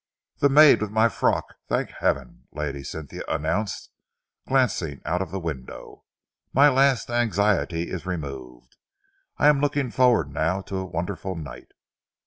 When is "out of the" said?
5.05-5.39